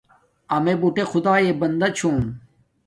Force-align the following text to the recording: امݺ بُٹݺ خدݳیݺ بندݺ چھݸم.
امݺ 0.55 0.73
بُٹݺ 0.81 1.03
خدݳیݺ 1.11 1.49
بندݺ 1.59 1.87
چھݸم. 1.97 2.17